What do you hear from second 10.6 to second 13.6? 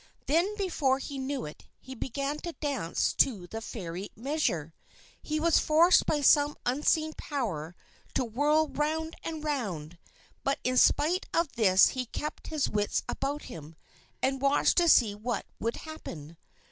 in spite of this he kept his wits about